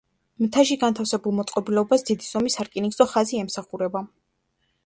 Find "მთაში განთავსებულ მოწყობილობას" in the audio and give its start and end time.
0.43-2.05